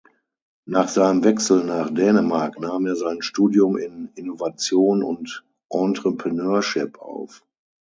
Nach 0.65 0.87
seinem 0.87 1.23
Wechsel 1.23 1.63
nach 1.63 1.91
Dänemark 1.93 2.59
nahm 2.59 2.87
er 2.87 2.95
ein 3.05 3.21
Studium 3.21 3.77
in 3.77 4.09
Innovation 4.15 5.03
und 5.03 5.43
Entrepreneurship 5.69 6.97
auf. 6.99 7.43